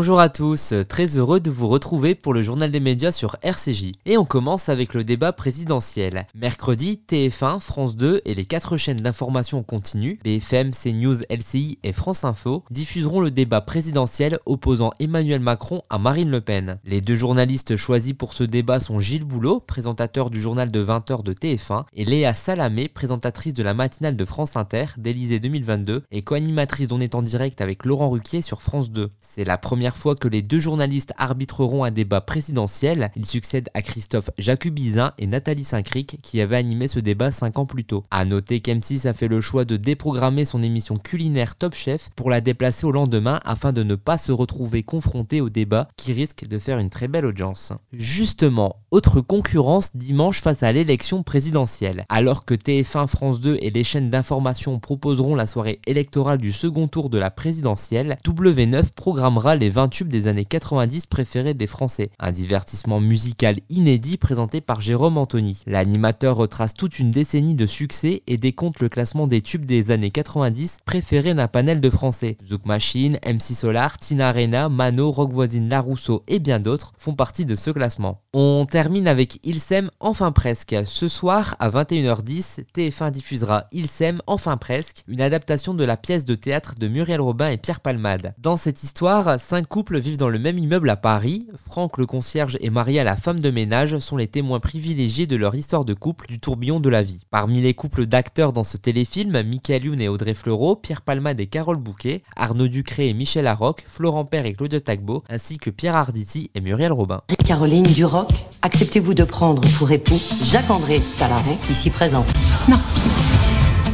Bonjour 0.00 0.18
à 0.18 0.30
tous, 0.30 0.72
très 0.88 1.18
heureux 1.18 1.40
de 1.40 1.50
vous 1.50 1.68
retrouver 1.68 2.14
pour 2.14 2.32
le 2.32 2.40
journal 2.40 2.70
des 2.70 2.80
médias 2.80 3.12
sur 3.12 3.36
RCJ. 3.42 3.92
Et 4.06 4.16
on 4.16 4.24
commence 4.24 4.70
avec 4.70 4.94
le 4.94 5.04
débat 5.04 5.34
présidentiel. 5.34 6.26
Mercredi, 6.34 7.02
TF1, 7.06 7.60
France 7.60 7.96
2 7.96 8.22
et 8.24 8.34
les 8.34 8.46
quatre 8.46 8.78
chaînes 8.78 9.02
d'information 9.02 9.62
continue, 9.62 10.18
BFM, 10.24 10.70
CNews, 10.70 11.16
LCI 11.28 11.80
et 11.82 11.92
France 11.92 12.24
Info, 12.24 12.64
diffuseront 12.70 13.20
le 13.20 13.30
débat 13.30 13.60
présidentiel 13.60 14.38
opposant 14.46 14.90
Emmanuel 15.00 15.40
Macron 15.40 15.82
à 15.90 15.98
Marine 15.98 16.30
Le 16.30 16.40
Pen. 16.40 16.78
Les 16.86 17.02
deux 17.02 17.14
journalistes 17.14 17.76
choisis 17.76 18.14
pour 18.14 18.32
ce 18.32 18.44
débat 18.44 18.80
sont 18.80 19.00
Gilles 19.00 19.26
Boulot, 19.26 19.60
présentateur 19.60 20.30
du 20.30 20.40
journal 20.40 20.70
de 20.70 20.82
20h 20.82 21.22
de 21.22 21.34
TF1, 21.34 21.84
et 21.92 22.06
Léa 22.06 22.32
Salamé, 22.32 22.88
présentatrice 22.88 23.52
de 23.52 23.62
la 23.62 23.74
matinale 23.74 24.16
de 24.16 24.24
France 24.24 24.56
Inter 24.56 24.86
d'Elysée 24.96 25.40
2022 25.40 26.04
et 26.10 26.22
co-animatrice 26.22 26.88
d'On 26.88 27.00
est 27.00 27.14
en 27.14 27.20
direct 27.20 27.60
avec 27.60 27.84
Laurent 27.84 28.08
Ruquier 28.08 28.40
sur 28.40 28.62
France 28.62 28.90
2. 28.90 29.10
C'est 29.20 29.44
la 29.44 29.58
première 29.58 29.89
fois 29.96 30.14
que 30.14 30.28
les 30.28 30.42
deux 30.42 30.58
journalistes 30.58 31.12
arbitreront 31.16 31.84
un 31.84 31.90
débat 31.90 32.20
présidentiel. 32.20 33.10
Ils 33.16 33.26
succèdent 33.26 33.68
à 33.74 33.82
Christophe 33.82 34.30
Jacubizin 34.38 35.12
et 35.18 35.26
Nathalie 35.26 35.64
Saint-Cric 35.64 36.18
qui 36.22 36.40
avaient 36.40 36.56
animé 36.56 36.88
ce 36.88 37.00
débat 37.00 37.30
5 37.30 37.58
ans 37.58 37.66
plus 37.66 37.84
tôt. 37.84 38.04
A 38.10 38.24
noter 38.24 38.60
qu'M6 38.60 39.06
a 39.06 39.12
fait 39.12 39.28
le 39.28 39.40
choix 39.40 39.64
de 39.64 39.76
déprogrammer 39.76 40.44
son 40.44 40.62
émission 40.62 40.94
culinaire 40.96 41.56
Top 41.56 41.74
Chef 41.74 42.10
pour 42.16 42.30
la 42.30 42.40
déplacer 42.40 42.86
au 42.86 42.92
lendemain 42.92 43.40
afin 43.44 43.72
de 43.72 43.82
ne 43.82 43.94
pas 43.94 44.18
se 44.18 44.32
retrouver 44.32 44.82
confronté 44.82 45.40
au 45.40 45.48
débat 45.48 45.88
qui 45.96 46.12
risque 46.12 46.46
de 46.46 46.58
faire 46.58 46.78
une 46.78 46.90
très 46.90 47.08
belle 47.08 47.26
audience. 47.26 47.72
Justement, 47.92 48.76
autre 48.90 49.20
concurrence 49.20 49.96
dimanche 49.96 50.40
face 50.40 50.62
à 50.62 50.72
l'élection 50.72 51.22
présidentielle. 51.22 52.04
Alors 52.08 52.44
que 52.44 52.54
TF1, 52.54 53.06
France 53.06 53.40
2 53.40 53.58
et 53.60 53.70
les 53.70 53.84
chaînes 53.84 54.10
d'information 54.10 54.78
proposeront 54.78 55.34
la 55.34 55.46
soirée 55.46 55.80
électorale 55.86 56.38
du 56.38 56.52
second 56.52 56.88
tour 56.88 57.10
de 57.10 57.18
la 57.18 57.30
présidentielle, 57.30 58.18
W9 58.24 58.92
programmera 58.94 59.56
les 59.56 59.70
20 59.70 59.79
tubes 59.88 60.08
des 60.08 60.26
années 60.26 60.44
90 60.44 61.06
préférés 61.06 61.54
des 61.54 61.66
Français. 61.66 62.10
Un 62.18 62.32
divertissement 62.32 63.00
musical 63.00 63.56
inédit 63.68 64.16
présenté 64.16 64.60
par 64.60 64.80
Jérôme 64.80 65.18
Anthony. 65.18 65.62
L'animateur 65.66 66.36
retrace 66.36 66.74
toute 66.74 66.98
une 66.98 67.10
décennie 67.10 67.54
de 67.54 67.66
succès 67.66 68.22
et 68.26 68.36
décompte 68.36 68.80
le 68.80 68.88
classement 68.88 69.26
des 69.26 69.40
tubes 69.40 69.64
des 69.64 69.90
années 69.90 70.10
90 70.10 70.78
préférés 70.84 71.34
d'un 71.34 71.48
panel 71.48 71.80
de 71.80 71.90
Français. 71.90 72.36
Zouk 72.46 72.66
Machine, 72.66 73.18
MC 73.26 73.54
Solar, 73.54 73.98
Tina 73.98 74.28
Arena, 74.28 74.68
Mano, 74.68 75.10
Rock 75.10 75.32
Voisine, 75.32 75.68
La 75.68 75.80
Rousseau 75.80 76.22
et 76.28 76.38
bien 76.38 76.60
d'autres 76.60 76.92
font 76.98 77.14
partie 77.14 77.44
de 77.44 77.54
ce 77.54 77.70
classement. 77.70 78.20
On 78.32 78.66
termine 78.70 79.08
avec 79.08 79.38
Il 79.44 79.60
s'aime 79.60 79.90
enfin 80.00 80.32
presque. 80.32 80.76
Ce 80.84 81.08
soir 81.08 81.56
à 81.58 81.70
21h10, 81.70 82.64
TF1 82.74 83.10
diffusera 83.10 83.64
Il 83.72 83.86
s'aime 83.86 84.20
enfin 84.26 84.56
presque, 84.56 85.02
une 85.08 85.20
adaptation 85.20 85.74
de 85.74 85.84
la 85.84 85.96
pièce 85.96 86.24
de 86.24 86.34
théâtre 86.34 86.74
de 86.78 86.88
Muriel 86.88 87.20
Robin 87.20 87.50
et 87.50 87.56
Pierre 87.56 87.80
Palmade. 87.80 88.34
Dans 88.38 88.56
cette 88.56 88.82
histoire, 88.82 89.38
cinq 89.60 89.68
couples 89.68 89.98
vivent 89.98 90.16
dans 90.16 90.30
le 90.30 90.38
même 90.38 90.56
immeuble 90.56 90.88
à 90.88 90.96
Paris. 90.96 91.46
Franck 91.54 91.98
le 91.98 92.06
concierge 92.06 92.56
et 92.60 92.70
Maria 92.70 93.04
la 93.04 93.14
femme 93.14 93.40
de 93.40 93.50
ménage 93.50 93.98
sont 93.98 94.16
les 94.16 94.26
témoins 94.26 94.58
privilégiés 94.58 95.26
de 95.26 95.36
leur 95.36 95.54
histoire 95.54 95.84
de 95.84 95.92
couple 95.92 96.28
du 96.28 96.40
tourbillon 96.40 96.80
de 96.80 96.88
la 96.88 97.02
vie. 97.02 97.26
Parmi 97.28 97.60
les 97.60 97.74
couples 97.74 98.06
d'acteurs 98.06 98.54
dans 98.54 98.64
ce 98.64 98.78
téléfilm, 98.78 99.42
Michael 99.42 99.84
Youn 99.84 100.00
et 100.00 100.08
Audrey 100.08 100.32
Fleurot, 100.32 100.76
Pierre 100.76 101.02
Palmade 101.02 101.40
et 101.40 101.46
Carole 101.46 101.76
Bouquet, 101.76 102.22
Arnaud 102.36 102.68
Ducré 102.68 103.10
et 103.10 103.12
Michel 103.12 103.44
Larocque, 103.44 103.84
Florent 103.86 104.24
Père 104.24 104.46
et 104.46 104.54
Claudia 104.54 104.80
Tagbo, 104.80 105.24
ainsi 105.28 105.58
que 105.58 105.68
Pierre 105.68 105.94
Arditi 105.96 106.50
et 106.54 106.62
Muriel 106.62 106.92
Robin. 106.92 107.20
Caroline 107.44 107.82
Duroc, 107.82 108.30
acceptez-vous 108.62 109.12
de 109.12 109.24
prendre 109.24 109.60
pour 109.76 109.90
époux 109.90 110.20
Jacques-André 110.42 111.02
Talaret, 111.18 111.58
ici 111.68 111.90
présent 111.90 112.24
Non. 112.66 112.78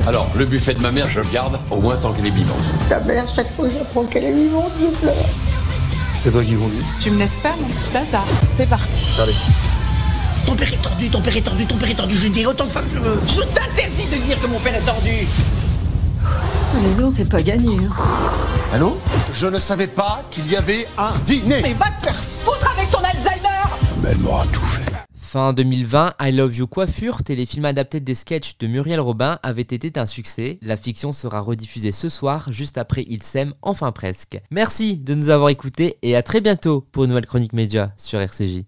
Alors, 0.07 0.31
le 0.37 0.47
buffet 0.47 0.75
de 0.75 0.79
ma 0.79 0.93
mère, 0.93 1.09
je 1.09 1.21
le 1.21 1.27
garde, 1.33 1.59
au 1.73 1.81
moins 1.81 1.97
tant 1.97 2.13
qu'elle 2.13 2.27
est 2.27 2.31
vivante. 2.31 2.63
Ta 2.89 3.01
mère, 3.01 3.27
chaque 3.29 3.51
fois 3.51 3.67
que 3.67 3.75
j'apprends 3.75 4.05
qu'elle 4.05 4.23
est 4.23 4.33
vivante, 4.33 4.71
je 4.81 4.87
pleure. 4.99 5.46
C'est 6.27 6.33
toi 6.33 6.43
qui 6.43 6.57
conduis 6.57 6.81
Tu 6.99 7.13
me 7.13 7.21
laisses 7.21 7.41
faire 7.41 7.57
mon 7.57 7.69
petit 7.69 7.89
bazar. 7.93 8.27
C'est 8.57 8.69
parti. 8.69 9.21
Allez. 9.23 9.33
Ton 10.45 10.57
père 10.57 10.73
est 10.73 10.83
tordu, 10.83 11.09
ton 11.09 11.21
père 11.21 11.37
est 11.37 11.41
tordu, 11.41 11.67
ton 11.67 11.77
père 11.77 11.89
est 11.89 11.95
tordu, 11.95 12.15
je 12.15 12.27
dis 12.27 12.45
autant 12.45 12.65
de 12.65 12.71
fois 12.71 12.83
que 12.83 12.91
je 12.93 12.99
veux. 12.99 13.21
Je 13.29 13.43
t'interdis 13.43 14.07
de 14.11 14.17
dire 14.17 14.41
que 14.41 14.49
mon 14.49 14.59
père 14.59 14.75
est 14.75 14.81
tordu. 14.81 15.09
Les 16.99 17.05
on 17.05 17.13
c'est 17.13 17.27
pas 17.27 17.43
gagné. 17.43 17.77
Hein. 17.77 17.93
Allô? 18.75 18.99
Je 19.35 19.47
ne 19.47 19.61
savais 19.61 19.87
pas 19.87 20.25
qu'il 20.33 20.51
y 20.51 20.57
avait 20.57 20.89
un 20.99 21.13
dîner. 21.25 21.61
Mais 21.63 21.75
va 21.75 21.91
te 21.91 22.07
faire 22.07 22.21
foutre 22.45 22.73
avec 22.77 22.91
ton 22.91 22.99
Alzheimer 22.99 23.63
Mais 24.03 24.09
elle 24.11 24.19
m'aura 24.19 24.47
tout 24.53 24.65
fait. 24.65 24.96
Fin 25.37 25.53
2020, 25.53 26.15
I 26.19 26.33
Love 26.33 26.57
You 26.57 26.67
Coiffure, 26.67 27.23
téléfilm 27.23 27.67
adapté 27.67 28.01
des 28.01 28.15
sketchs 28.15 28.57
de 28.57 28.69
Muriel 28.69 29.01
Robin, 29.01 29.39
avait 29.43 29.61
été 29.61 29.93
un 30.01 30.07
succès. 30.07 30.59
La 30.63 30.79
fiction 30.79 31.13
sera 31.13 31.41
rediffusée 31.41 31.93
ce 31.93 32.09
soir, 32.09 32.51
juste 32.51 32.79
après 32.79 33.05
Il 33.07 33.23
s'aime, 33.23 33.53
enfin 33.61 33.93
presque. 33.93 34.41
Merci 34.51 34.97
de 34.97 35.15
nous 35.15 35.29
avoir 35.29 35.51
écoutés 35.51 35.99
et 36.01 36.17
à 36.17 36.23
très 36.23 36.41
bientôt 36.41 36.87
pour 36.91 37.05
une 37.05 37.11
nouvelle 37.11 37.27
chronique 37.27 37.53
média 37.53 37.93
sur 37.99 38.19
RCJ. 38.19 38.63